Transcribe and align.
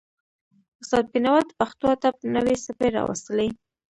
استاد 0.81 1.05
بینوا 1.13 1.39
د 1.45 1.49
پښتو 1.59 1.85
ادب 1.95 2.15
نوې 2.35 2.55
څپې 2.63 2.87
راوستلې. 2.97 3.49